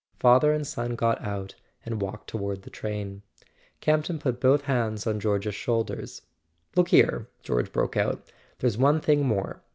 [0.17, 1.53] Father and son got out
[1.85, 3.21] and walked toward the train.
[3.81, 6.23] Campton put both hands on George's shoulders.
[6.75, 8.27] "Look here," George broke out,
[8.57, 9.61] "there's one thing more.